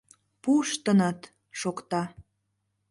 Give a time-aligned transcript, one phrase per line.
[0.41, 1.19] Пуштыныт!—
[1.59, 2.01] шокта.